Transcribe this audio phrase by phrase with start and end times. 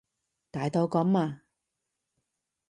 [0.49, 1.43] 大到噉啊？